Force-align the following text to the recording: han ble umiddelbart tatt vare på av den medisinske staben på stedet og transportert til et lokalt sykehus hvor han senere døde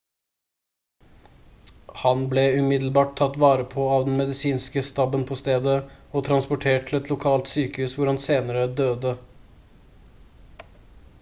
han 2.03 2.21
ble 2.31 2.45
umiddelbart 2.61 3.11
tatt 3.19 3.35
vare 3.43 3.67
på 3.73 3.83
av 3.97 4.07
den 4.07 4.15
medisinske 4.21 4.81
staben 4.87 5.25
på 5.33 5.37
stedet 5.43 5.75
og 6.05 6.23
transportert 6.29 6.87
til 6.89 6.97
et 7.01 7.11
lokalt 7.13 7.51
sykehus 7.53 7.93
hvor 7.99 8.11
han 8.13 8.21
senere 8.25 8.63
døde 8.83 9.13